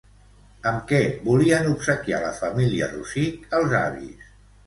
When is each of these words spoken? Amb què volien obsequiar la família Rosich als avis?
Amb 0.69 0.79
què 0.91 1.01
volien 1.25 1.67
obsequiar 1.73 2.21
la 2.23 2.33
família 2.39 2.87
Rosich 2.95 3.55
als 3.59 3.77
avis? 3.83 4.35